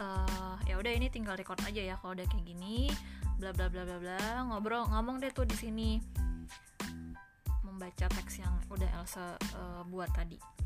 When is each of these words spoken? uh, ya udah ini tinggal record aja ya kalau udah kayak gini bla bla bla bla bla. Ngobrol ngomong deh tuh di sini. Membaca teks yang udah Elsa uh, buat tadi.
uh, 0.00 0.56
ya 0.64 0.74
udah 0.80 0.92
ini 0.92 1.12
tinggal 1.12 1.36
record 1.36 1.60
aja 1.66 1.80
ya 1.80 1.94
kalau 2.00 2.16
udah 2.16 2.26
kayak 2.28 2.44
gini 2.44 2.88
bla 3.40 3.56
bla 3.56 3.72
bla 3.72 3.88
bla 3.88 3.96
bla. 3.96 4.20
Ngobrol 4.52 4.84
ngomong 4.92 5.24
deh 5.24 5.32
tuh 5.32 5.48
di 5.48 5.56
sini. 5.56 5.90
Membaca 7.64 8.06
teks 8.12 8.44
yang 8.44 8.52
udah 8.68 8.88
Elsa 9.00 9.40
uh, 9.56 9.82
buat 9.88 10.12
tadi. 10.12 10.59